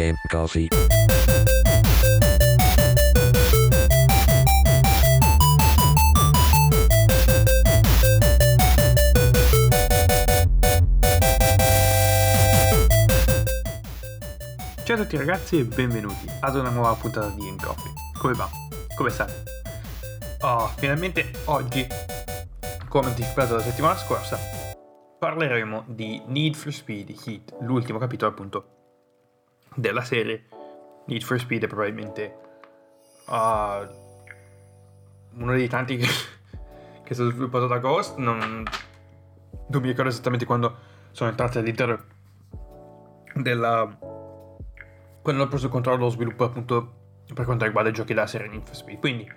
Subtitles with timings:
[0.00, 0.68] Game Coffee.
[14.84, 17.92] Ciao a tutti ragazzi e benvenuti ad una nuova puntata di Game Coffee.
[18.18, 18.48] Come va?
[18.96, 19.42] Come state?
[20.40, 21.86] Oh, finalmente oggi,
[22.88, 24.38] come anticipato la settimana scorsa,
[25.18, 28.79] parleremo di Need for Speed Heat, l'ultimo capitolo appunto
[29.74, 30.46] della serie.
[31.06, 32.36] Need for Speed è probabilmente
[33.26, 33.86] uh,
[35.42, 38.16] uno dei tanti che, che è stato sviluppato da Ghost.
[38.16, 40.76] Non, non mi ricordo esattamente quando
[41.12, 42.04] sono entrati all'interno
[43.34, 44.18] della
[45.22, 46.94] quando hanno preso il controllo dello sviluppo appunto
[47.32, 48.98] per quanto riguarda i giochi della serie Need for Speed.
[48.98, 49.30] Quindi,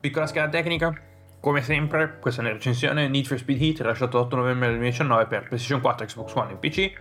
[0.00, 0.94] piccola scheda tecnica,
[1.40, 5.46] come sempre, questa è una recensione Need for Speed Heat, rilasciato l'8 novembre 2019 per
[5.46, 6.92] PlayStation 4, Xbox One e PC,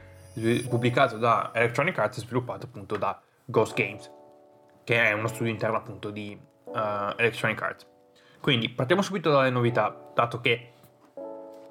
[0.67, 4.11] pubblicato da Electronic Arts e sviluppato appunto da Ghost Games,
[4.83, 7.87] che è uno studio interno appunto di uh, Electronic Arts.
[8.41, 10.71] Quindi, partiamo subito dalle novità, dato che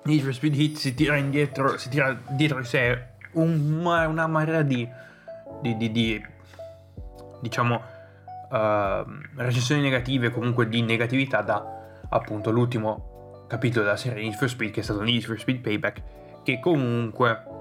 [0.04, 4.62] Need for Speed Heat si tira indietro, si tira dietro di sé un, una marea
[4.62, 4.88] di,
[5.60, 6.26] di, di, di
[7.40, 7.80] diciamo,
[8.50, 9.04] uh,
[9.36, 11.64] recensioni negative, comunque di negatività da
[12.08, 16.02] appunto l'ultimo capitolo della serie Need for Speed, che è stato Need for Speed Payback,
[16.42, 17.53] che comunque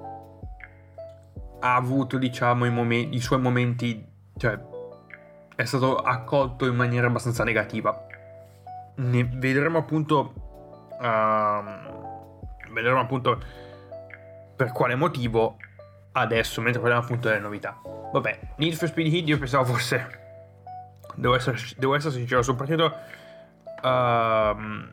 [1.65, 4.05] ha avuto, diciamo, i, momenti, i suoi momenti,
[4.37, 4.59] cioè
[5.55, 8.05] è stato accolto in maniera abbastanza negativa.
[8.95, 10.33] Ne vedremo appunto,
[10.99, 13.41] uh, vedremo appunto
[14.57, 15.55] per quale motivo
[16.11, 17.79] adesso, mentre parliamo appunto delle novità.
[18.11, 20.19] Vabbè, Need for Speed Heat io pensavo forse...
[21.15, 22.93] Devo essere, devo essere sincero, partito...
[23.81, 24.91] Uh,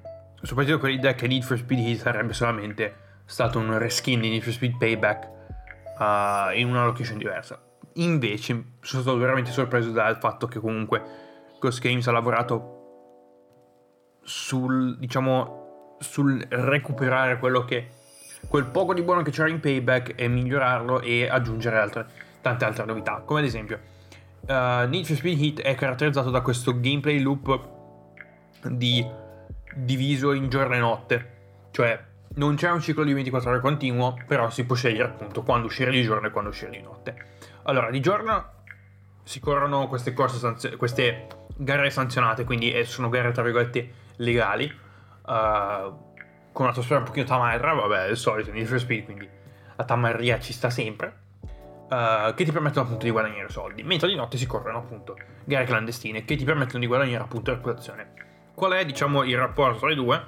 [0.55, 4.43] partito con l'idea che Need for Speed Heat sarebbe solamente stato un reskin di Need
[4.43, 5.39] for Speed Payback
[6.01, 7.61] uh, in una location diversa.
[7.95, 11.03] Invece sono stato veramente sorpreso dal fatto che comunque
[11.59, 12.79] Ghost Games ha lavorato
[14.23, 17.89] sul, diciamo, sul recuperare quello che
[18.49, 22.07] quel poco di buono che c'era in Payback e migliorarlo e aggiungere altre,
[22.41, 23.23] tante altre novità.
[23.25, 23.79] Come ad esempio,
[24.47, 27.69] uh, Need for Speed Heat è caratterizzato da questo gameplay loop
[28.63, 29.07] di,
[29.75, 31.31] diviso in giorno e notte.
[31.71, 32.03] Cioè,
[32.35, 35.91] non c'è un ciclo di 24 ore continuo, però si può scegliere appunto quando uscire
[35.91, 37.17] di giorno e quando uscire di notte.
[37.65, 38.59] Allora, di giorno
[39.23, 41.27] si corrono queste sanzio- queste
[41.57, 44.73] gare sanzionate, quindi eh, sono gare tra virgolette legali.
[45.23, 46.09] Uh,
[46.53, 49.29] con un'atmosfera un pochino tamarra, vabbè, è il solito, Need for Speed, quindi
[49.77, 54.17] la tamarria ci sta sempre, uh, che ti permettono appunto di guadagnare soldi, mentre di
[54.17, 58.30] notte si corrono appunto gare clandestine che ti permettono di guadagnare appunto reputazione.
[58.61, 60.23] Qual è, diciamo, il rapporto tra i due?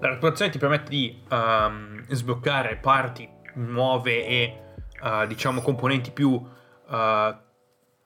[0.00, 4.60] La reputazione ti permette di um, sbloccare parti nuove e,
[5.00, 7.36] uh, diciamo, componenti più, uh,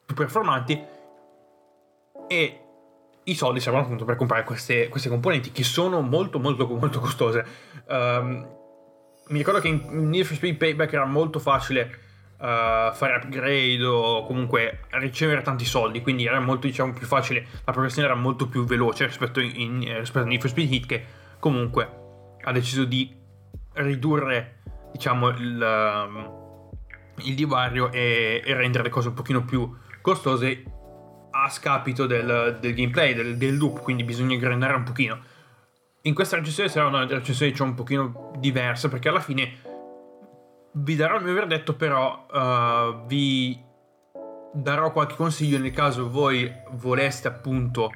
[0.05, 0.81] più performanti
[2.29, 2.59] e
[3.23, 7.45] i soldi servono appunto per comprare queste, queste, componenti che sono molto molto molto costose.
[7.89, 8.47] Um,
[9.27, 12.02] mi ricordo che in Need for Speed Payback era molto facile
[12.43, 17.71] uh, fare upgrade o comunque ricevere tanti soldi, quindi era molto diciamo più facile, la
[17.71, 21.05] progressione era molto più veloce rispetto, in, rispetto a Need for Speed Heat che
[21.39, 22.01] comunque
[22.41, 23.15] ha deciso di
[23.75, 24.59] ridurre
[24.91, 26.69] diciamo il, um,
[27.23, 30.63] il divario e, e rendere le cose un pochino più costose
[31.31, 35.19] a scapito del, del gameplay, del, del, loop, quindi bisogna ingranare un pochino.
[36.01, 39.72] In questa recensione sarà una recensione diciamo, un pochino diversa perché alla fine
[40.73, 43.61] vi darò il mio verdetto, però uh, vi
[44.53, 47.91] darò qualche consiglio nel caso voi voleste appunto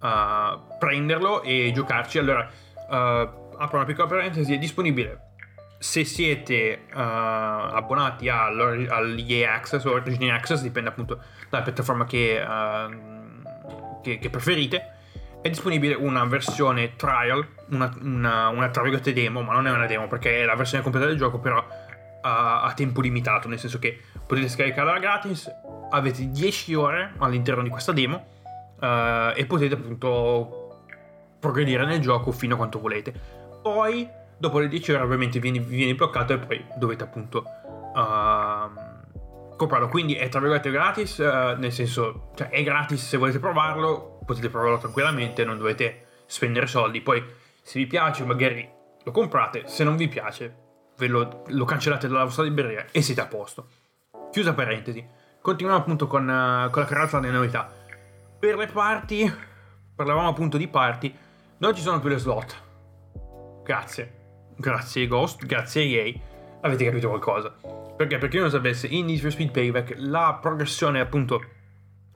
[0.00, 2.18] uh, prenderlo e giocarci.
[2.18, 2.48] Allora,
[2.88, 5.30] uh, apro una piccola parentesi, è disponibile
[5.82, 14.18] se siete abbonati all'EA Access o Origin Access, dipende appunto dalla piattaforma che, uh, che,
[14.18, 14.92] che, preferite,
[15.42, 19.86] è disponibile una versione trial, una, una, una tra virgolette demo, ma non è una
[19.86, 21.66] demo perché è la versione completa del gioco, però
[22.22, 25.50] a, a tempo limitato, nel senso che potete scaricarla gratis,
[25.90, 28.24] avete 10 ore all'interno di questa demo
[28.80, 30.84] uh, e potete appunto
[31.38, 33.12] progredire nel gioco fino a quanto volete.
[33.62, 34.08] Poi
[34.38, 37.44] dopo le 10 ore ovviamente viene, viene bloccato e poi dovete appunto
[37.94, 39.88] uh, comprarlo.
[39.88, 44.48] Quindi è tra virgolette gratis, uh, nel senso, cioè è gratis se volete provarlo, potete
[44.48, 47.00] provarlo tranquillamente, non dovete spendere soldi.
[47.00, 47.22] Poi
[47.60, 48.68] se vi piace magari
[49.04, 50.61] lo comprate, se non vi piace
[51.02, 53.66] ve lo, lo cancellate dalla vostra libreria e siete a posto.
[54.30, 55.04] Chiusa parentesi.
[55.40, 57.70] Continuiamo appunto con, uh, con la carrozza delle novità.
[58.38, 59.32] Per le parti,
[59.94, 61.14] parlavamo appunto di parti,
[61.58, 62.62] non ci sono più le slot.
[63.64, 64.20] Grazie
[64.56, 66.14] grazie Ghost, grazie EA,
[66.60, 67.54] avete capito qualcosa.
[67.96, 71.42] Perché, per chi non sapesse, in Need for Speed Payback la progressione, appunto,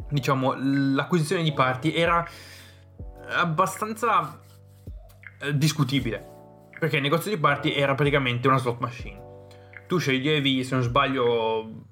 [0.08, 2.26] diciamo, l'acquisizione di parti era
[3.28, 4.40] abbastanza
[5.40, 6.34] eh, discutibile.
[6.78, 9.24] Perché il negozio di parti era praticamente una slot machine.
[9.86, 11.86] Tu sceglievi, se non sbaglio,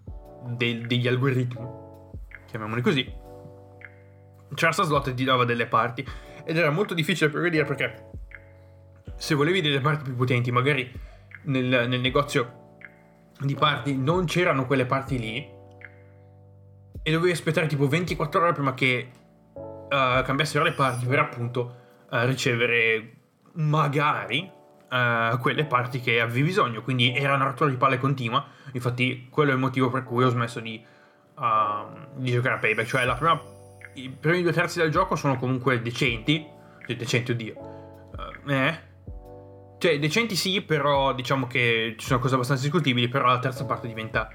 [0.46, 1.66] de- degli algoritmi,
[2.46, 3.12] chiamiamoli così.
[4.54, 6.06] C'era sta slot e ti dava delle parti.
[6.44, 8.10] Ed era molto difficile progredire perché
[9.16, 10.90] se volevi delle parti più potenti, magari
[11.44, 12.62] nel, nel negozio
[13.40, 15.52] di parti non c'erano quelle parti lì.
[17.02, 19.10] E dovevi aspettare tipo 24 ore prima che
[19.54, 21.76] uh, cambiassero le parti per appunto
[22.10, 23.12] uh, ricevere
[23.54, 24.50] magari
[24.90, 26.82] uh, quelle parti che avevi bisogno.
[26.82, 28.44] Quindi era una rottura di palle continua.
[28.72, 30.82] Infatti, quello è il motivo per cui ho smesso di,
[31.36, 32.86] uh, di giocare a payback.
[32.86, 33.40] Cioè, prima,
[33.94, 36.46] i primi due terzi del gioco sono comunque decenti.
[36.86, 37.54] Cioè, decenti, oddio.
[37.56, 38.80] Uh, eh.
[39.78, 43.08] Cioè, decenti sì, però diciamo che ci sono cose abbastanza discutibili.
[43.08, 44.30] Però la terza parte diventa.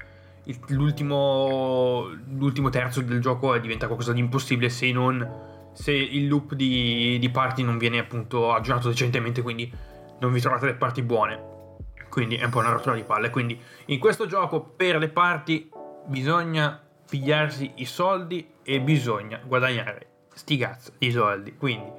[0.68, 7.18] L'ultimo, l'ultimo terzo del gioco diventa qualcosa di impossibile se non se il loop di,
[7.18, 9.72] di, parti non viene appunto aggiornato decentemente, quindi
[10.20, 11.48] non vi trovate le parti buone.
[12.08, 13.30] Quindi è un po' una rottura di palle.
[13.30, 15.70] Quindi in questo gioco per le parti
[16.06, 21.56] bisogna pigliarsi i soldi e bisogna guadagnare sti cazzo di soldi.
[21.56, 21.90] Quindi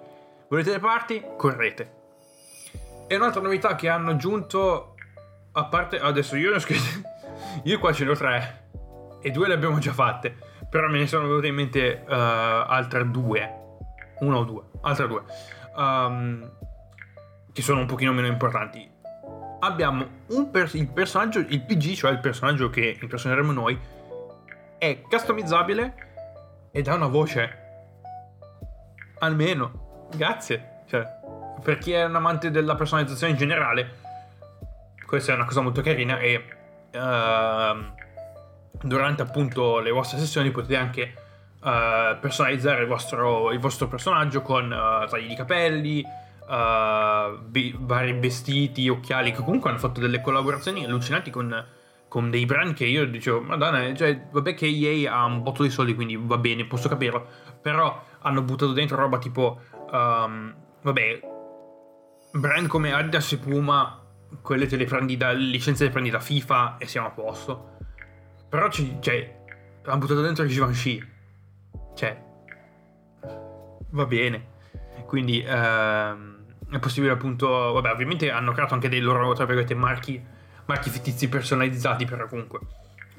[0.50, 1.23] volete le parti?
[1.38, 2.00] Correte.
[3.07, 4.95] E un'altra novità che hanno aggiunto,
[5.51, 7.01] a parte adesso io ne ho scritte,
[7.63, 8.69] io qua ce ne ho tre
[9.21, 10.35] e due le abbiamo già fatte,
[10.69, 13.53] però me ne sono venute in mente uh, altre due,
[14.19, 15.24] una o due, altre due.
[15.75, 16.50] Um,
[17.53, 18.89] che sono un pochino meno importanti.
[19.59, 20.07] Abbiamo
[20.51, 23.80] pers- il personaggio, il PG, cioè il personaggio che impersoneremo noi,
[24.77, 27.57] è customizzabile ed ha una voce.
[29.19, 30.83] Almeno, grazie.
[30.88, 31.06] Cioè,
[31.63, 34.00] per chi è un amante della personalizzazione in generale,
[35.06, 36.44] questa è una cosa molto carina e
[36.94, 41.13] uh, durante appunto le vostre sessioni potete anche
[41.59, 46.03] uh, personalizzare il vostro, il vostro, personaggio con uh, tagli di capelli,
[47.48, 51.65] be- vari vestiti, occhiali, che comunque hanno fatto delle collaborazioni allucinanti con,
[52.07, 55.69] con dei brand che io dicevo, madonna, cioè, vabbè che EA ha un botto di
[55.69, 57.25] soldi, quindi va bene, posso capirlo,
[57.62, 59.62] però hanno buttato dentro roba tipo,
[59.92, 61.19] um, vabbè,
[62.33, 64.01] brand come Adidas e Puma,
[64.42, 67.77] quelle te le prendi da, licenze le prendi da FIFA e siamo a posto.
[68.50, 69.39] Però ci, cioè,
[69.86, 71.01] hanno buttato dentro Givenchy.
[71.95, 72.24] Cioè,
[73.89, 74.50] va bene.
[75.06, 76.30] Quindi, ehm,
[76.71, 80.21] è possibile appunto, vabbè ovviamente hanno creato anche dei loro, tra virgolette, marchi,
[80.65, 82.59] marchi fittizi personalizzati, però comunque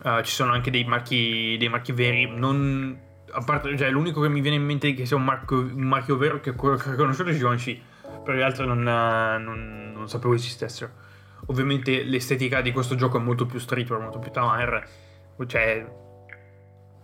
[0.04, 2.98] uh, ci sono anche dei marchi, dei marchi veri, non,
[3.30, 6.16] a parte, cioè l'unico che mi viene in mente che sia un marchio, un marchio
[6.16, 7.80] vero che ho conosciuto è Givenchy,
[8.24, 11.10] per gli altri non, non, non sapevo esistessero.
[11.46, 14.88] Ovviamente l'estetica di questo gioco è molto più streetwear, molto più Tamar,
[15.46, 15.84] cioè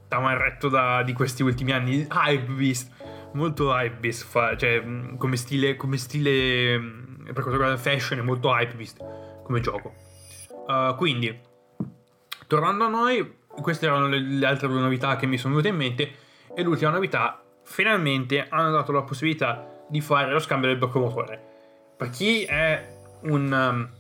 [0.09, 2.91] Tamarretto da, di questi ultimi anni, Hype Beast
[3.33, 4.83] molto hypebeast, fa, cioè
[5.17, 9.95] come stile, come stile per quanto riguarda fashion è molto hypebeast come gioco.
[10.67, 11.39] Uh, quindi,
[12.47, 15.77] tornando a noi, queste erano le, le, altre due novità che mi sono venute in
[15.77, 16.13] mente
[16.55, 21.43] e l'ultima novità, finalmente hanno dato la possibilità di fare lo scambio del blocco motore.
[21.97, 22.87] Per chi è
[23.23, 23.91] un, um,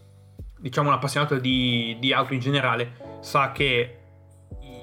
[0.58, 3.94] diciamo, un appassionato di, di auto in generale, sa che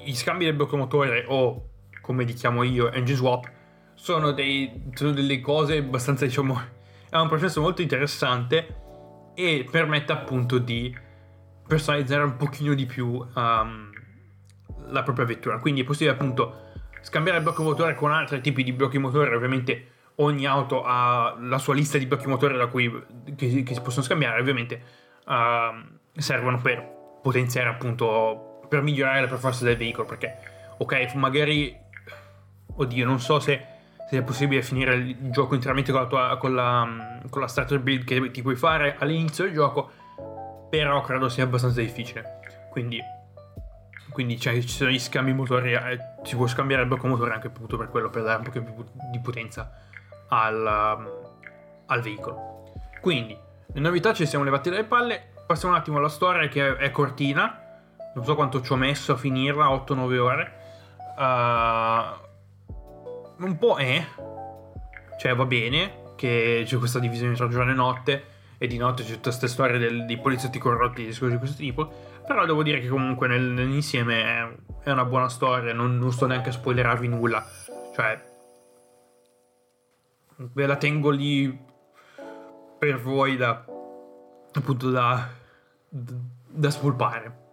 [0.04, 1.70] gli scambi del blocco motore o
[2.00, 3.50] come li chiamo io, engine swap,
[3.96, 6.60] sono, dei, sono delle cose abbastanza, diciamo,
[7.08, 10.94] è un processo molto interessante e permette appunto di
[11.66, 13.90] personalizzare un pochino di più um,
[14.88, 15.58] la propria vettura.
[15.58, 16.64] Quindi è possibile appunto
[17.00, 21.58] scambiare il blocco motore con altri tipi di blocchi motore, ovviamente ogni auto ha la
[21.58, 22.90] sua lista di blocchi motore da cui,
[23.34, 24.82] che, che si possono scambiare, ovviamente
[25.26, 30.36] uh, servono per potenziare appunto, per migliorare la performance del veicolo, perché
[30.78, 31.76] ok, magari,
[32.76, 33.74] oddio, non so se
[34.08, 37.80] se è possibile finire il gioco interamente con la, tua, con la, con la starter
[37.80, 39.90] build che ti puoi fare all'inizio del gioco,
[40.70, 42.40] però credo sia abbastanza difficile.
[42.70, 43.00] Quindi,
[44.12, 47.48] quindi cioè, ci sono gli scambi motori, eh, si può scambiare il blocco motore anche
[47.48, 49.72] appunto per quello, per dare un po' più di potenza
[50.28, 50.66] al,
[51.86, 52.72] al veicolo.
[53.00, 53.36] Quindi,
[53.72, 57.60] le novità ci siamo levati dalle palle, passiamo un attimo alla storia che è cortina,
[58.14, 60.52] non so quanto ci ho messo a finirla, 8-9 ore.
[61.18, 62.24] Uh,
[63.38, 64.04] un po' è.
[65.18, 68.24] Cioè, va bene che c'è questa divisione tra giorno e notte.
[68.58, 71.56] E di notte c'è tutte queste storie del, dei poliziotti corrotti e discorsi di questo
[71.58, 71.90] tipo.
[72.26, 74.48] Però devo dire che comunque nel, nell'insieme è,
[74.84, 75.72] è, una buona storia.
[75.74, 77.44] Non, non sto neanche a spoilerarvi nulla.
[77.94, 78.24] Cioè,
[80.36, 81.64] ve la tengo lì
[82.78, 83.64] per voi da
[84.52, 85.28] appunto da,
[85.88, 86.12] da,
[86.48, 87.44] da spolpare.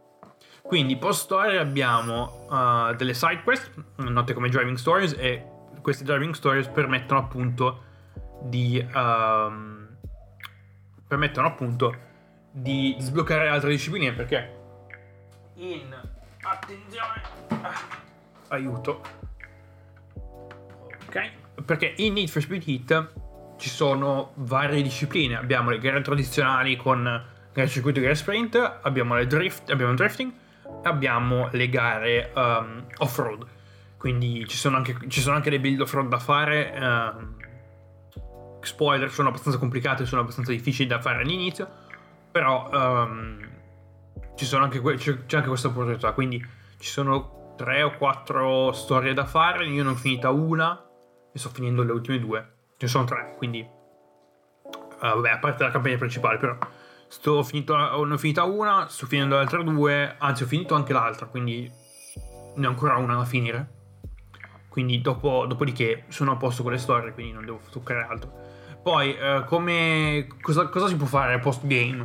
[0.61, 5.45] Quindi post story abbiamo uh, delle side quest, note come driving stories, e
[5.83, 7.83] queste driving stories permettono appunto
[8.41, 8.83] di...
[8.95, 9.81] Um,
[11.05, 11.95] permettono appunto
[12.49, 14.61] di sbloccare altre discipline perché
[15.55, 15.95] in
[16.41, 17.21] attenzione.
[18.47, 19.01] Aiuto.
[21.05, 21.31] Ok.
[21.65, 23.13] Perché in Need for Speed Heat
[23.57, 25.35] ci sono varie discipline.
[25.35, 27.03] Abbiamo le gare tradizionali con
[27.53, 30.31] gare circuito e gare sprint abbiamo le drift abbiamo il drifting
[30.81, 33.45] abbiamo le gare um, off-road.
[34.03, 36.73] Quindi ci sono, anche, ci sono anche le build off-road da fare.
[36.77, 37.37] Um,
[38.59, 41.69] spoiler, sono abbastanza complicate, sono abbastanza difficili da fare all'inizio.
[42.29, 43.39] Però um,
[44.59, 46.11] anche, c'è, c'è anche questa opportunità.
[46.11, 46.45] Quindi
[46.79, 49.65] ci sono tre o quattro storie da fare.
[49.67, 50.85] Io ne ho finita una
[51.31, 52.55] e sto finendo le ultime due.
[52.71, 53.65] Ce ne sono tre, quindi...
[53.65, 56.57] Uh, vabbè, a parte la campagna principale, però
[57.07, 60.91] Sto finito, ne ho finita una, sto finendo le altre due, anzi ho finito anche
[60.91, 61.71] l'altra, quindi
[62.55, 63.81] ne ho ancora una da finire.
[64.73, 68.31] Quindi dopo, dopodiché sono a posto con le storie, quindi non devo toccare altro.
[68.81, 72.01] Poi, eh, come, cosa, cosa, si può fare post game?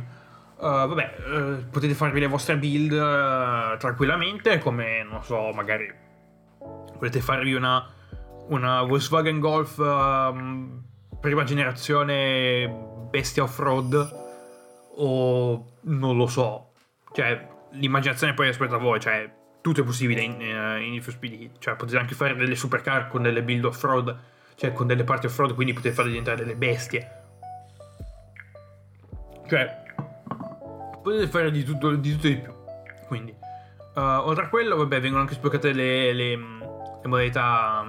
[0.55, 5.91] Uh, vabbè, uh, potete farvi le vostre build uh, tranquillamente, come, non so, magari
[6.93, 7.83] volete farvi una,
[8.49, 10.83] una Volkswagen Golf um,
[11.19, 12.67] prima generazione
[13.09, 14.15] bestia off-road
[14.95, 16.73] o non lo so.
[17.13, 21.41] Cioè, l'immaginazione poi aspetta a voi, cioè, tutto è possibile in, uh, in for Speed
[21.41, 21.51] Heat.
[21.59, 24.17] Cioè, potete anche fare delle supercar con delle build off-road,
[24.55, 27.11] cioè con delle parti off-road, quindi potete farle diventare delle bestie.
[29.47, 29.83] Cioè,
[31.01, 32.53] potete fare di tutto, di tutto e di più.
[33.07, 33.35] Quindi,
[33.95, 37.85] uh, oltre a quello, vabbè, vengono anche sbloccate le, le, le modalità.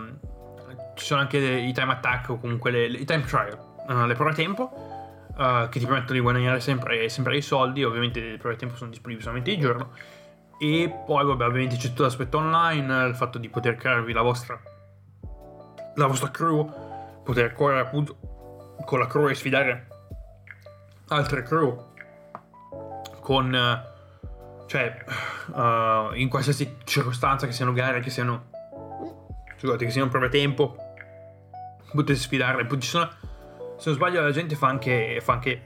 [0.94, 3.58] Ci sono anche i time attack o comunque le, le, i time trial,
[3.88, 4.70] uh, le prove a tempo
[5.36, 8.90] uh, che ti permettono di guadagnare sempre, sempre i soldi, ovviamente le prove tempo sono
[8.90, 9.90] disponibili solamente di giorno.
[10.60, 14.60] E poi, vabbè, ovviamente c'è tutto l'aspetto online, il fatto di poter crearvi la vostra,
[15.94, 19.86] la vostra crew, poter correre appunto con la crew e sfidare
[21.08, 21.92] altre crew
[23.20, 23.88] con
[24.66, 25.04] cioè
[25.52, 28.48] uh, in qualsiasi circostanza che siano gare che siano
[29.56, 30.76] scusate che siano prove tempo
[31.92, 33.08] potete sfidarle poi ci sono
[33.76, 35.62] se non sbaglio la gente fa anche, fa anche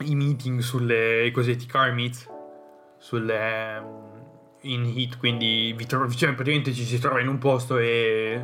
[0.00, 2.28] i meeting sulle cosiddetti car meets
[3.04, 3.82] sulle
[4.62, 8.42] in hit quindi tro- cioè, praticamente ci si trova in un posto e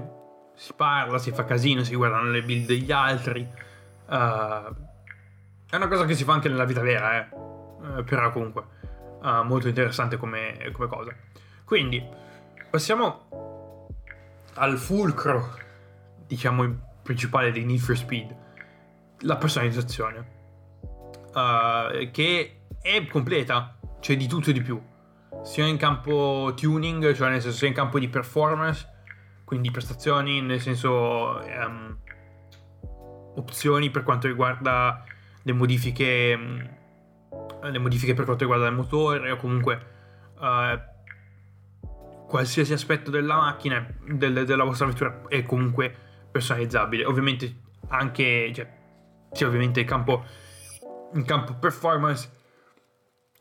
[0.55, 3.41] si parla si fa casino si guardano le build degli altri.
[4.07, 4.75] Uh,
[5.71, 7.29] è una cosa che si fa anche nella vita vera eh.
[7.33, 8.65] uh, però comunque
[9.23, 11.15] uh, molto interessante come, come cosa.
[11.65, 12.07] Quindi
[12.69, 13.89] passiamo
[14.55, 15.57] al fulcro
[16.27, 18.37] diciamo principale di Need for Speed,
[19.21, 20.39] la personalizzazione,
[22.13, 24.81] che è completa, c'è di tutto e di più,
[25.43, 28.89] sia in campo tuning, cioè nel senso sia in campo di performance,
[29.45, 31.99] quindi prestazioni, nel senso um,
[33.37, 35.05] opzioni per quanto riguarda
[35.43, 39.87] le modifiche, um, le modifiche per quanto riguarda il motore o comunque
[40.39, 40.79] uh,
[42.27, 45.95] qualsiasi aspetto della macchina, del, della vostra vettura è comunque
[46.31, 47.05] personalizzabile.
[47.05, 47.57] Ovviamente
[47.89, 48.69] anche, cioè,
[49.33, 50.25] sia ovviamente in campo,
[51.15, 52.39] in campo performance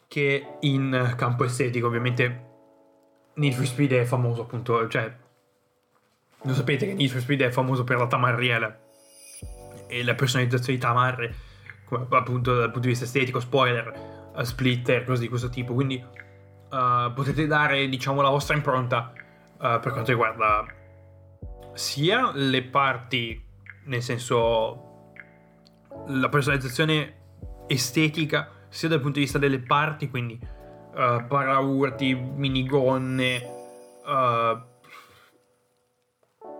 [0.09, 1.87] che in campo estetico.
[1.87, 2.47] Ovviamente
[3.35, 5.15] Need for Speed è famoso appunto, cioè,
[6.41, 8.77] lo sapete che Need for Speed è famoso per la tamarriera
[9.87, 11.35] e la personalizzazione di tamarre,
[12.09, 15.73] appunto dal punto di vista estetico, spoiler, splitter, cose di questo tipo.
[15.73, 20.65] Quindi uh, potete dare, diciamo, la vostra impronta uh, per quanto riguarda
[21.73, 23.41] sia le parti,
[23.85, 25.11] nel senso
[26.07, 27.17] la personalizzazione
[27.67, 33.41] estetica, sia dal punto di vista delle parti, quindi uh, paraurti, minigonne,
[34.05, 34.59] uh,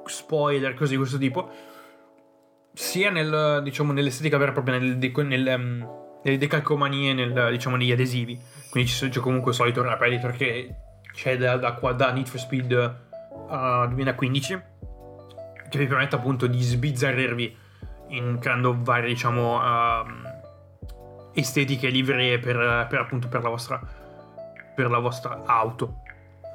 [0.06, 1.50] spoiler, cose di questo tipo,
[2.74, 7.92] sia nel, diciamo, nell'estetica vera e propria, nel, nel, um, nelle decalcomanie, nel, diciamo, negli
[7.92, 8.40] adesivi.
[8.70, 10.76] Quindi c'è comunque il solito rap editor che
[11.14, 12.72] c'è da, da, da Need for Speed
[13.50, 14.62] uh, 2015
[15.70, 17.58] che vi permette appunto di sbizzarrirvi
[18.10, 20.06] in, creando varie diciamo uh,
[21.40, 23.82] estetiche livree per, per, appunto per la vostra
[24.80, 26.02] per la vostra auto.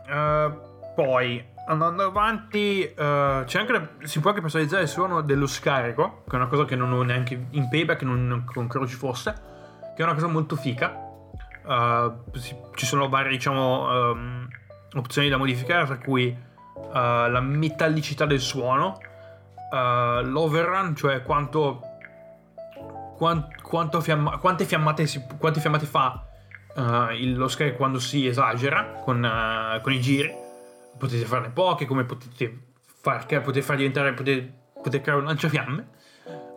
[0.09, 6.23] Uh, poi andando avanti uh, c'è anche si può anche personalizzare il suono dello scarico
[6.27, 9.33] che è una cosa che non ho neanche in payback non, non credo ci fosse
[9.95, 11.03] che è una cosa molto fica.
[11.67, 12.31] Uh,
[12.75, 14.49] ci sono varie diciamo um,
[14.95, 16.53] opzioni da modificare tra cui
[16.93, 18.99] la metallicità del suono,
[19.71, 21.94] l'overrun, cioè quanto,
[23.17, 26.27] quant, fiamma, quante, fiammate si, quante fiammate fa
[26.75, 30.33] uh, il, lo Sky quando si esagera con, uh, con, i giri.
[30.99, 32.59] Potete farne poche, come potete
[33.01, 35.89] far, potete far diventare, potete, potete creare un lanciafiamme.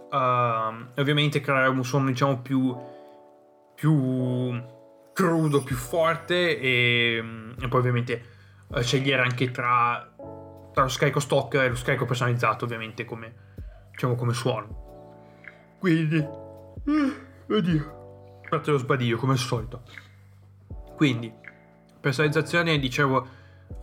[0.10, 2.76] Uh, ovviamente creare un suono diciamo più,
[3.76, 4.62] più
[5.12, 7.24] crudo, più forte e,
[7.60, 8.36] e poi ovviamente
[8.80, 10.14] scegliere anche tra,
[10.74, 13.34] tra, lo scarico stock e lo scarico personalizzato ovviamente come,
[13.92, 14.86] diciamo, come suono.
[15.80, 16.46] Quindi...
[17.50, 17.96] Oddio.
[18.50, 19.82] Parte lo sbadiglio come al solito.
[20.96, 21.32] Quindi,
[22.00, 23.28] personalizzazione, dicevo,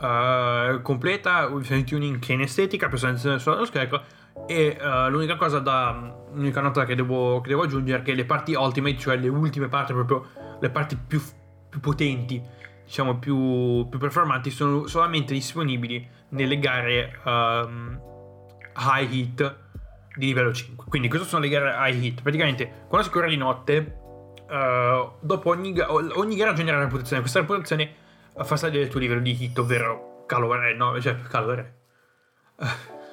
[0.00, 4.00] uh, completa, fine tuning che in estetica, personalizzazione solo scarico.
[4.46, 6.22] E uh, l'unica cosa da.
[6.32, 9.68] L'unica nota che devo, che devo, aggiungere è che le parti ultimate, cioè le ultime
[9.68, 10.26] parti, proprio
[10.60, 11.22] le parti più,
[11.68, 12.42] più potenti,
[12.84, 18.00] diciamo più, più, performanti, sono solamente disponibili nelle gare um,
[18.76, 19.56] high heat
[20.16, 20.86] di livello 5.
[20.88, 22.22] Quindi, cosa sono le gare high heat?
[22.22, 23.98] Praticamente, quando si corre di notte
[24.48, 27.20] uh, dopo ogni, ogni, gara genera reputazione.
[27.20, 27.94] Questa reputazione
[28.42, 31.78] fa salire il tuo livello di hit, ovvero calore, no, cioè calore.
[32.56, 32.66] Uh,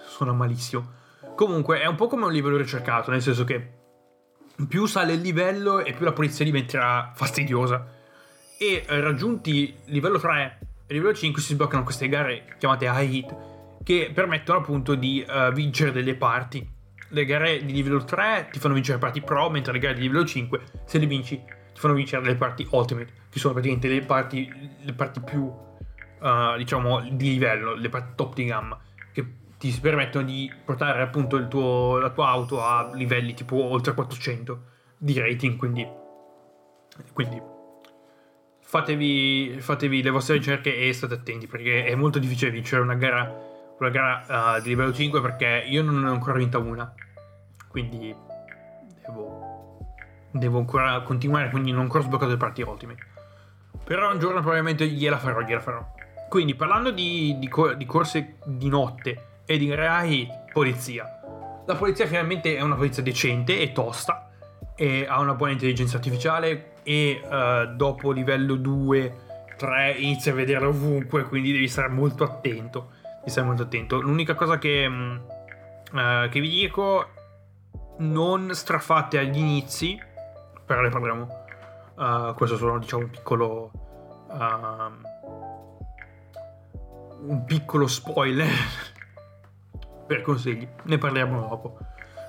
[0.08, 1.00] suona malissimo.
[1.36, 3.80] Comunque è un po' come un livello ricercato, nel senso che
[4.68, 8.00] più sale il livello e più la polizia diventerà fastidiosa.
[8.58, 13.36] E eh, raggiunti livello 3 e livello 5 si sbloccano queste gare chiamate high hit
[13.82, 16.70] che permettono appunto di vincere delle parti
[17.12, 20.26] le gare di livello 3 ti fanno vincere parti pro, mentre le gare di livello
[20.26, 24.52] 5, se le vinci, ti fanno vincere le parti ultimate, che sono praticamente le parti,
[24.82, 28.80] le parti più, uh, diciamo, di livello, le parti top di gamma,
[29.12, 29.26] che
[29.58, 34.64] ti permettono di portare appunto tuo, la tua auto a livelli tipo oltre 400
[34.98, 35.88] di rating, quindi,
[37.14, 37.42] quindi
[38.62, 43.51] fatevi, fatevi le vostre ricerche e state attenti, perché è molto difficile vincere una gara
[43.82, 46.94] una gara uh, di livello 5 perché io non ne ho ancora vinta una.
[47.68, 48.16] Quindi
[49.06, 49.80] devo,
[50.32, 53.08] devo ancora continuare, quindi non ho ancora sbloccato le parti ultimate.
[53.84, 55.94] Però un giorno probabilmente gliela farò, gliela farò.
[56.30, 61.20] Quindi parlando di, di, di corse di notte e di rai polizia.
[61.66, 64.30] La polizia finalmente è una polizia decente e tosta
[64.76, 69.16] e ha una buona intelligenza artificiale e uh, dopo livello 2,
[69.58, 74.00] 3 inizia a vederla ovunque, quindi devi stare molto attento di stare molto attento.
[74.00, 77.08] L'unica cosa che, uh, che vi dico,
[78.00, 80.00] non strafate agli inizi,
[80.66, 81.40] però ne parleremo.
[81.96, 83.72] Uh, questo è solo diciamo un piccolo
[84.32, 84.92] uh,
[87.28, 88.50] un piccolo spoiler
[90.08, 91.78] per consigli ne parliamo dopo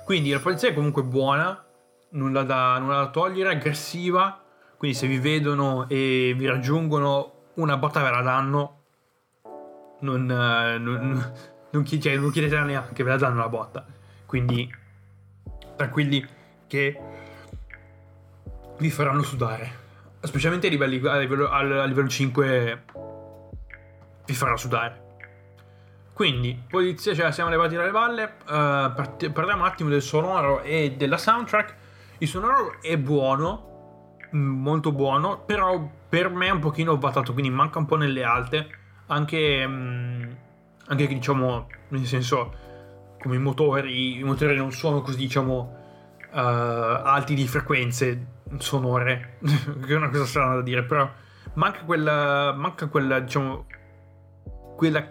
[0.05, 1.65] quindi la polizia è comunque buona
[2.09, 4.39] nulla da, nulla da togliere aggressiva
[4.77, 8.82] quindi se vi vedono e vi raggiungono una botta ve la danno
[10.03, 11.33] non, eh, non,
[11.71, 13.85] non, cioè, non chiedetela neanche, ve la danno la botta.
[14.25, 14.71] Quindi
[15.75, 16.25] tranquilli
[16.67, 16.99] che
[18.77, 19.81] vi faranno sudare.
[20.21, 22.83] Specialmente a, livelli, a, livello, a livello 5
[24.25, 25.01] vi farà sudare.
[26.13, 28.35] Quindi, polizia, ce la siamo levati dalle balle.
[28.43, 31.75] Uh, part- parliamo un attimo del sonoro e della soundtrack.
[32.19, 37.79] Il sonoro è buono, molto buono, però per me è un pochino batato, quindi manca
[37.79, 38.81] un po' nelle alte
[39.13, 40.31] anche, mm,
[40.87, 42.53] anche diciamo, nel senso,
[43.19, 45.77] come i motori, i motori non sono così, diciamo,
[46.31, 49.37] uh, alti di frequenze sonore,
[49.85, 51.09] che è una cosa strana da dire, però
[51.53, 53.65] manca quella, manca quella, diciamo,
[54.75, 55.07] quella,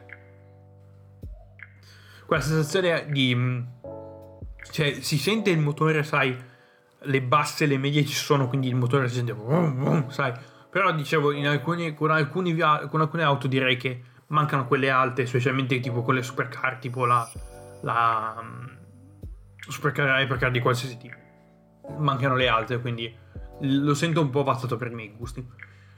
[2.26, 3.60] quella sensazione di, mm,
[4.70, 6.36] cioè, si sente il motore, sai,
[7.04, 9.34] le basse e le medie ci sono, quindi il motore si sente,
[10.08, 10.32] sai,
[10.72, 16.00] però dicevo, alcuni, con, alcuni, con, alcune auto direi che mancano quelle alte, specialmente tipo
[16.00, 17.30] quelle supercar, tipo la,
[17.82, 18.70] la um,
[19.68, 21.14] supercar hypercar di qualsiasi tipo.
[21.98, 23.14] Mancano le alte, quindi
[23.60, 25.46] lo sento un po' vazzato per i miei gusti.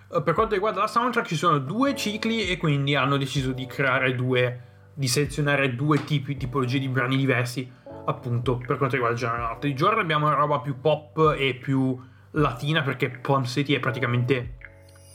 [0.09, 3.67] Uh, per quanto riguarda la soundtrack ci sono due cicli e quindi hanno deciso di
[3.67, 4.61] creare due,
[4.93, 7.71] di selezionare due tipi, tipologie di brani diversi
[8.07, 9.69] appunto per quanto riguarda il genere notte.
[9.69, 11.97] Di giorno abbiamo una roba più pop e più
[12.33, 14.63] latina perché Palm City è praticamente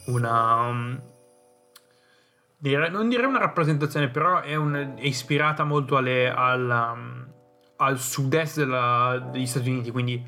[0.06, 0.68] una...
[0.68, 1.02] Um,
[2.58, 7.28] dire, non direi una rappresentazione, però è, un, è ispirata molto alle, al, um,
[7.78, 10.24] al sud-est della, degli Stati Uniti, quindi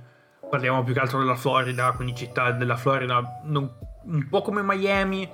[0.49, 3.69] parliamo più che altro della Florida, quindi città della Florida, non,
[4.03, 5.29] un po' come Miami,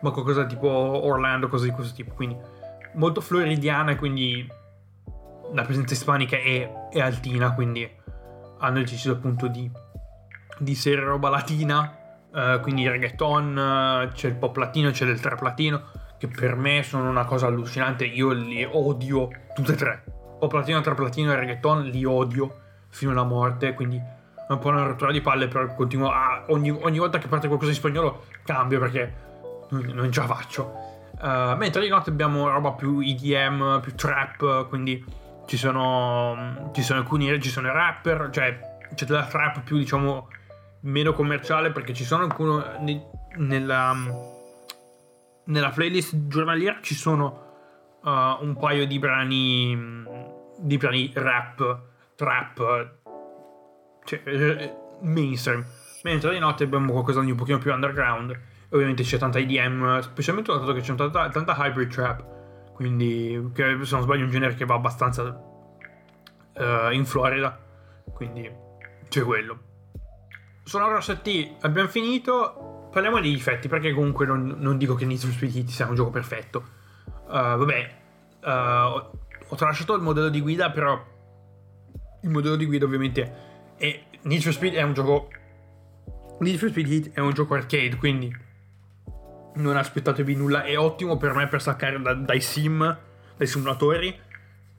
[0.00, 2.36] ma qualcosa tipo Orlando, cose di questo tipo, quindi
[2.94, 4.46] molto floridiana e quindi
[5.52, 7.88] la presenza ispanica è, è altina, quindi
[8.58, 9.70] hanno deciso appunto di,
[10.58, 11.98] di serie roba latina
[12.34, 15.82] Uh, quindi reggaeton, uh, c'è il pop latino, c'è il trap latino,
[16.18, 18.04] che per me sono una cosa allucinante.
[18.04, 20.04] Io li odio tutte e tre.
[20.40, 23.72] Pop latino, trap latino e reggaeton li odio fino alla morte.
[23.74, 24.02] Quindi
[24.48, 26.44] un po' una rottura di palle, però continuo a.
[26.48, 29.14] Ogni, ogni volta che parte qualcosa in spagnolo cambio perché
[29.70, 30.92] non, non ce la faccio.
[31.20, 35.02] Uh, mentre di notte abbiamo roba più EDM, più trap, quindi
[35.46, 38.58] ci sono, ci sono alcuni ci sono rapper, cioè
[38.94, 40.28] c'è della trap più diciamo
[40.84, 43.02] meno commerciale perché ci sono alcuni
[43.36, 43.94] nella,
[45.44, 50.22] nella playlist giornaliera ci sono uh, un paio di brani
[50.58, 51.80] di brani rap,
[52.14, 52.98] trap,
[54.04, 55.64] cioè eh, mainstream.
[56.02, 58.38] Mentre di notte abbiamo qualcosa di un pochino più underground.
[58.70, 62.32] Ovviamente c'è tanta IDM, specialmente ho notato che c'è tanta, tanta hybrid trap.
[62.74, 67.58] Quindi, che se non sbaglio, un genere che va abbastanza uh, in Florida.
[68.12, 68.50] Quindi
[69.08, 69.72] c'è quello.
[70.64, 72.88] Sono Rossa T, abbiamo finito.
[72.90, 75.94] Parliamo dei difetti, perché comunque non, non dico che Need for Speed Heat sia un
[75.94, 76.64] gioco perfetto.
[77.26, 77.94] Uh, vabbè,
[78.44, 78.48] uh,
[79.48, 81.02] ho tralasciato il modello di guida, però
[82.22, 85.28] il modello di guida ovviamente è Need for Speed è un gioco
[86.38, 88.34] Need for Speed Heat è un gioco arcade, quindi
[89.56, 92.98] non aspettatevi nulla, è ottimo per me per staccare da, dai sim,
[93.36, 94.18] dai simulatori,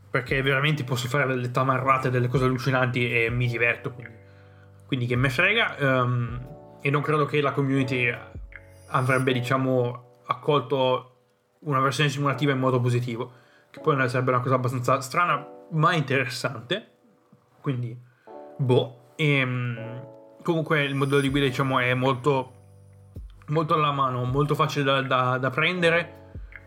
[0.10, 4.13] perché veramente posso fare delle tamarrate, delle cose allucinanti e mi diverto, quindi,
[4.95, 5.75] quindi che me frega.
[5.79, 8.13] Um, e non credo che la community
[8.88, 11.12] avrebbe, diciamo, accolto
[11.62, 16.91] una versione simulativa in modo positivo che poi sarebbe una cosa abbastanza strana ma interessante.
[17.60, 17.97] Quindi
[18.58, 19.13] boh.
[19.15, 20.08] E, ehm,
[20.43, 22.53] comunque il modello di guida diciamo è molto
[23.47, 26.23] molto alla mano molto facile da, da, da prendere.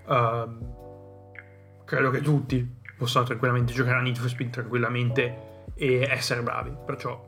[0.06, 6.76] Uh, credo che tutti possano tranquillamente giocare a Need for Speed tranquillamente e essere bravi.
[6.84, 7.27] Perciò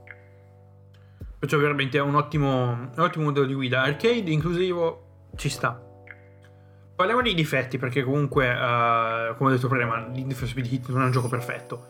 [1.40, 5.88] perciò veramente è un ottimo, un ottimo modello di guida arcade inclusivo ci sta
[7.00, 11.10] Parliamo dei difetti, perché comunque, uh, come ho detto prima, Speed Hit non è un
[11.10, 11.86] gioco perfetto.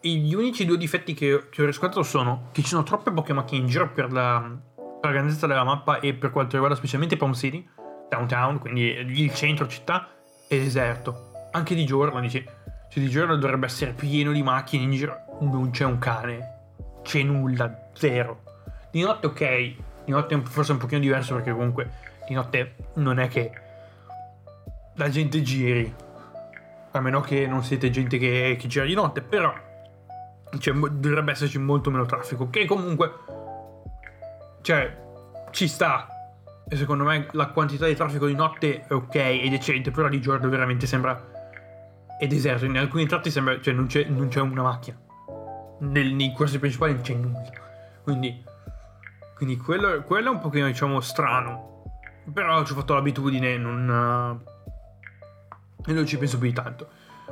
[0.00, 3.66] Gli unici due difetti che, che ho riscontrato sono che ci sono troppe macchine in
[3.66, 4.40] giro per la,
[4.76, 7.68] per la grandezza della mappa e per quanto riguarda specialmente Palm City,
[8.08, 10.10] downtown, quindi il centro città,
[10.46, 11.48] è deserto.
[11.50, 12.40] Anche di giorno, dici,
[12.88, 16.68] cioè di giorno dovrebbe essere pieno di macchine in giro, non c'è un cane,
[17.02, 18.45] c'è nulla, zero.
[18.96, 19.74] Di notte ok,
[20.06, 21.90] di notte forse è un pochino diverso perché comunque
[22.26, 23.52] di notte non è che
[24.94, 25.94] la gente giri.
[26.92, 29.52] A meno che non siete gente che, che gira di notte, però
[30.58, 32.48] cioè, dovrebbe esserci molto meno traffico.
[32.48, 33.12] Che comunque,
[34.62, 34.96] cioè,
[35.50, 36.08] ci sta.
[36.66, 40.22] E secondo me la quantità di traffico di notte è ok, è decente, però di
[40.22, 41.22] giorno veramente sembra.
[42.18, 42.64] È deserto.
[42.64, 43.60] In alcuni tratti sembra.
[43.60, 44.96] Cioè, non c'è, non c'è una macchina.
[45.80, 47.42] Nel, nei corsi principali non c'è nulla.
[48.02, 48.54] Quindi.
[49.36, 51.84] Quindi quello, quello è un pochino, diciamo, strano.
[52.32, 54.44] Però ci ho fatto l'abitudine, non
[55.86, 56.88] e non ci penso più di tanto.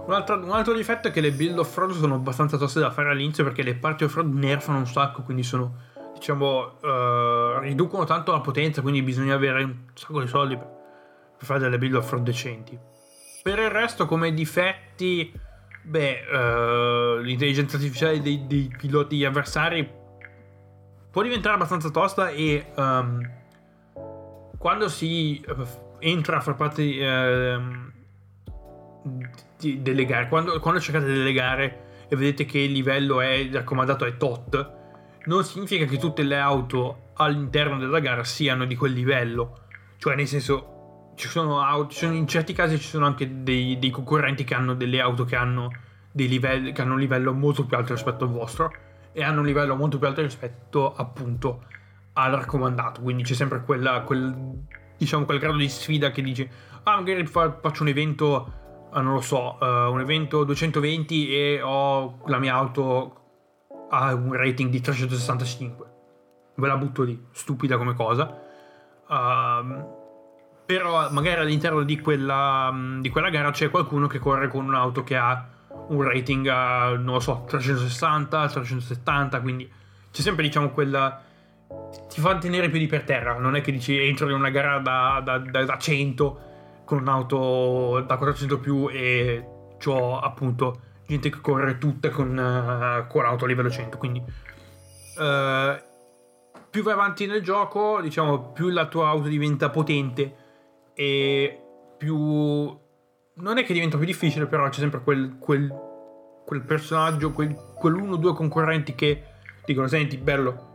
[0.07, 3.11] Un altro, un altro, difetto è che le build off-road sono abbastanza toste da fare
[3.11, 5.77] all'inizio perché le parti off-road nerfano un sacco, quindi sono,
[6.14, 10.67] diciamo, uh, riducono tanto la potenza, quindi bisogna avere un sacco di soldi per,
[11.37, 12.79] per fare delle build off-road decenti.
[13.43, 15.33] Per il resto, come difetti,
[15.83, 20.03] beh, uh, l'intelligenza artificiale dei, dei, piloti avversari
[21.14, 23.31] può diventare abbastanza tosta e um,
[24.59, 26.83] quando si uh, entra a far parte...
[26.83, 27.92] Uh,
[29.61, 30.29] delle gare.
[30.29, 34.72] Quando, quando cercate delle gare e vedete che il livello è raccomandato è tot,
[35.27, 39.66] non significa che tutte le auto all'interno della gara siano di quel livello.
[39.98, 43.79] Cioè, nel senso, ci sono auto, ci sono, in certi casi ci sono anche dei,
[43.79, 45.70] dei, concorrenti che hanno delle auto che hanno,
[46.12, 48.72] livelli, che hanno un livello molto più alto rispetto al vostro
[49.14, 51.64] e hanno un livello molto più alto rispetto appunto
[52.14, 53.00] al raccomandato.
[53.00, 54.66] Quindi c'è sempre quella, quel,
[54.98, 56.50] diciamo, quel grado di sfida che dice,
[56.83, 62.18] ah, magari faccio un evento uh, non lo so, uh, un evento 220 e ho
[62.27, 63.20] la mia auto
[63.90, 65.92] a un rating di 365.
[66.57, 68.42] Ve la butto lì, stupida come cosa.
[69.07, 70.03] Uh,
[70.66, 75.16] però magari all'interno di quella, di quella gara c'è qualcuno che corre con un'auto che
[75.16, 75.54] ha
[75.88, 79.70] un rating a, non lo so, 360, 370, quindi
[80.11, 81.23] c'è sempre diciamo quella...
[82.09, 84.79] ti fa tenere i piedi per terra, non è che dici entro in una gara
[84.79, 86.53] da, da, da, da 100
[86.85, 89.49] con un'auto da 400 più e
[89.87, 95.83] ho appunto gente che corre tutte con, uh, con auto a livello 100 quindi uh,
[96.70, 100.37] più vai avanti nel gioco diciamo più la tua auto diventa potente
[100.94, 101.61] e
[101.99, 102.79] più
[103.37, 105.73] non è che diventa più difficile però c'è sempre quel, quel,
[106.44, 109.25] quel personaggio quel, quell'uno o due concorrenti che
[109.64, 110.73] dicono senti bello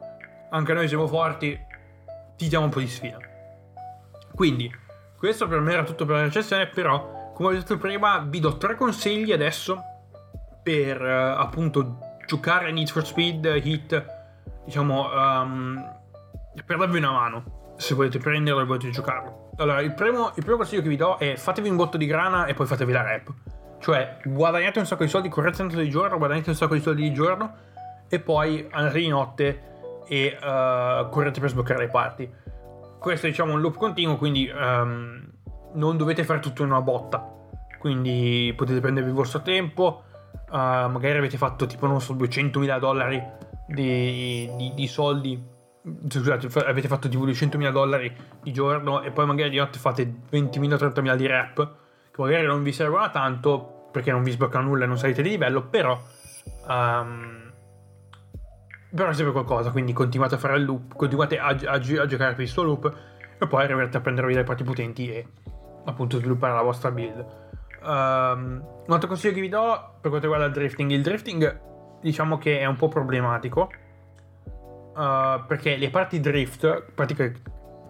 [0.52, 1.58] anche noi siamo forti
[2.36, 3.18] ti diamo un po' di sfida
[4.34, 4.72] quindi
[5.20, 8.56] questo per me era tutto per la recensione, però, come ho detto prima, vi do
[8.56, 9.84] tre consigli adesso
[10.64, 14.06] per uh, appunto giocare a Need for Speed Hit
[14.64, 15.94] diciamo, um,
[16.66, 19.49] per darvi una mano, se volete prenderlo e volete giocarlo.
[19.60, 22.46] Allora, il primo, il primo consiglio che vi do è fatevi un botto di grana
[22.46, 23.34] e poi fatevi la rap.
[23.80, 27.04] Cioè, guadagnate un sacco di soldi, correte tanto di giorno, guadagnate un sacco di soldi
[27.04, 27.56] di giorno
[28.08, 32.30] e poi andate di notte e uh, correte per sbloccare le parti.
[33.00, 35.30] Questo è diciamo un loop continuo, quindi um,
[35.74, 37.36] non dovete fare tutto in una botta.
[37.80, 40.04] Quindi potete prendervi il vostro tempo.
[40.52, 43.22] Uh, magari avete fatto tipo, non so, 200.000 dollari
[43.68, 45.58] di, di, di soldi.
[45.82, 51.16] Scusate, avete fatto tipo 200.000 dollari di giorno e poi magari di notte fate 20.000-30.000
[51.16, 51.76] di rap.
[52.12, 55.22] Che magari non vi servono a tanto perché non vi sblocca nulla e non salite
[55.22, 56.00] di livello, però...
[56.68, 57.52] Um,
[58.94, 62.36] però serve qualcosa, quindi continuate a fare il loop, continuate a, a, a giocare per
[62.36, 62.92] questo loop
[63.38, 65.28] e poi arrivate a prendervi le parti potenti e
[65.86, 67.48] appunto sviluppare la vostra build.
[67.82, 71.62] Um, un altro consiglio che vi do per quanto riguarda il drifting, il drifting
[72.02, 73.70] diciamo che è un po' problematico
[75.00, 77.16] uh, perché le parti drift, parti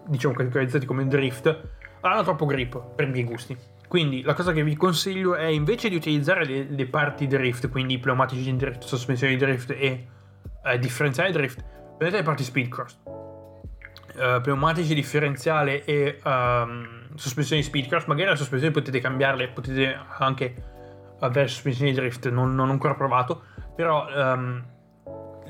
[0.06, 1.68] diciamo categorizzate come drift,
[2.00, 3.56] hanno troppo grip per i miei gusti.
[3.88, 7.98] Quindi la cosa che vi consiglio è invece di utilizzare le, le parti drift, quindi
[7.98, 10.06] pneumatici di drift, sospensioni drift e
[10.64, 11.64] eh, differenziale drift,
[11.98, 12.98] prendete le parti speedcross.
[14.12, 20.54] Uh, pneumatici differenziale e um, sospensioni speedcross, magari la sospensione potete cambiarle, potete anche
[21.20, 23.42] avere sospensioni drift, non, non ho ancora provato,
[23.74, 24.62] però um,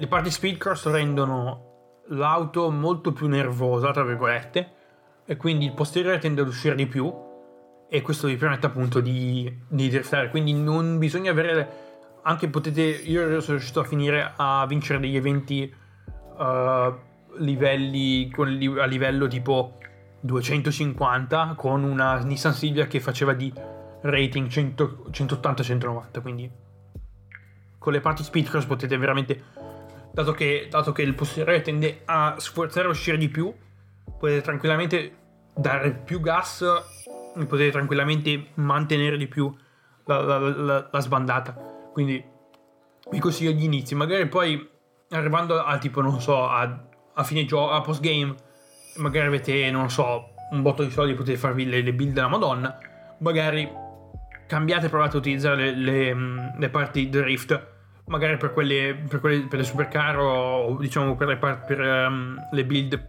[0.00, 4.72] le parti speedcross rendono l'auto molto più nervosa, tra virgolette,
[5.26, 7.12] e quindi il posteriore tende ad uscire di più
[7.86, 11.88] e questo vi permette appunto di, di driftare, quindi non bisogna avere
[12.22, 12.80] anche potete.
[12.80, 15.70] Io sono riuscito a finire a vincere degli eventi
[16.38, 16.94] uh,
[17.36, 19.76] livelli con, a livello tipo
[20.20, 23.52] 250 con una Nissan Silvia che faceva di
[24.00, 26.22] rating 180-190.
[26.22, 26.50] Quindi
[27.78, 29.59] con le parti speedcross potete veramente.
[30.12, 33.52] Dato che, dato che il posteriore tende a sforzare a uscire di più,
[34.18, 35.16] potete tranquillamente
[35.54, 36.62] dare più gas
[37.36, 39.54] e potete tranquillamente mantenere di più
[40.04, 41.52] la, la, la, la sbandata.
[41.92, 42.22] Quindi
[43.10, 44.68] vi consiglio gli inizi, magari poi
[45.10, 48.34] arrivando a tipo, non so, a, a fine gioco, a post game,
[48.96, 52.78] magari avete, non so, un botto di soldi, potete farvi le, le build della Madonna,
[53.18, 53.70] magari
[54.46, 57.68] cambiate, provate a utilizzare le, le, le parti drift,
[58.10, 62.64] magari per quelle, per, quelle, per le supercar o diciamo per le, per, um, le
[62.64, 63.08] build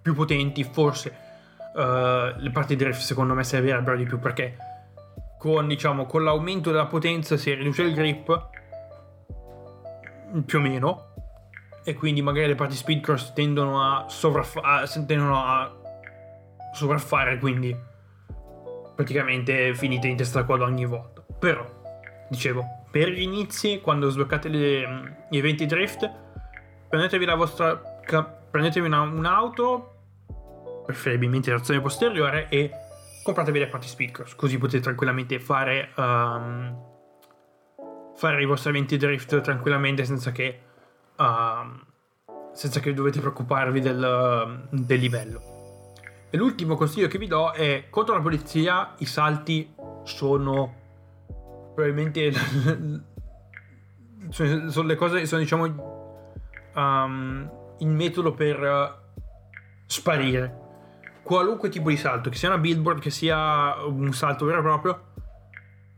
[0.00, 1.14] più potenti, forse
[1.74, 4.56] uh, le parti drift secondo me servirebbero di più perché
[5.38, 8.48] con, diciamo, con l'aumento della potenza si riduce il grip
[10.46, 11.10] più o meno
[11.84, 15.76] e quindi magari le parti speedcross tendono a, sovraffa- tendono a
[16.72, 17.76] sovraffare quindi
[18.94, 21.22] praticamente finite in testa quadro ogni volta.
[21.38, 21.81] Però
[22.32, 26.10] dicevo per gli inizi quando sbloccate gli eventi drift
[26.88, 27.76] prendetevi la vostra
[28.50, 29.92] prendetevi una, un'auto
[30.84, 32.70] preferibilmente trazione posteriore e
[33.22, 36.76] compratevi le parti speedcross, così potete tranquillamente fare, um,
[38.16, 40.60] fare i vostri eventi drift tranquillamente senza che,
[41.18, 41.84] um,
[42.52, 45.50] senza che dovete preoccuparvi del, del livello.
[46.30, 50.80] E l'ultimo consiglio che vi do è contro la polizia i salti sono
[51.74, 52.32] probabilmente
[54.30, 55.64] sono le cose sono diciamo
[56.74, 59.00] um, il metodo per
[59.86, 60.60] sparire.
[61.22, 65.00] Qualunque tipo di salto, che sia una billboard, che sia un salto vero e proprio,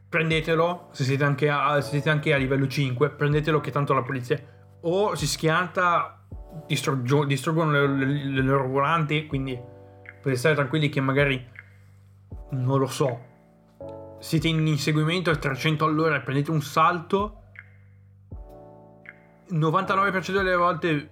[0.09, 4.39] prendetelo, se siete anche a, siete anche a livello 5, prendetelo che tanto la polizia
[4.83, 6.27] o si schianta,
[6.67, 9.59] distruggo, distruggono le, le, le loro volanti, quindi
[10.19, 11.43] potete stare tranquilli che magari,
[12.51, 13.33] non lo so,
[14.25, 17.43] siete in inseguimento a 300 all'ora e prendete un salto,
[19.51, 21.11] 99% delle volte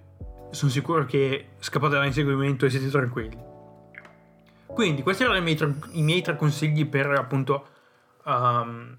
[0.49, 3.37] sono sicuro che scappate dall'inseguimento e siete tranquilli.
[4.65, 7.67] Quindi questi erano i miei, tre, i miei tre consigli per appunto
[8.25, 8.97] um,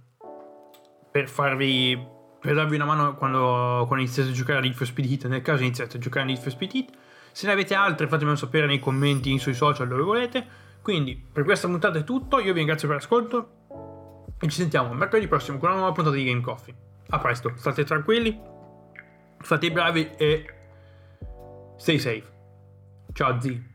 [1.11, 5.11] per farvi per darvi una mano quando, quando iniziate a giocare a Need for Speed
[5.11, 5.27] Heat.
[5.27, 6.91] Nel caso iniziate a giocare a Need for Speed Heat
[7.33, 10.47] se ne avete altre fatemelo sapere nei commenti sui social dove volete.
[10.83, 12.39] Quindi per questa puntata è tutto.
[12.39, 13.63] Io vi ringrazio per l'ascolto
[14.41, 16.75] e ci sentiamo mercoledì prossimo con una nuova puntata di Game Coffee.
[17.09, 18.41] A presto state tranquilli
[19.39, 20.47] fate i bravi e
[21.77, 22.33] stay safe.
[23.13, 23.74] Ciao zii